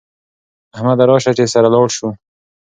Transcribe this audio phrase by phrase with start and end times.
[0.75, 2.07] احمده راسه چې سره لاړ سو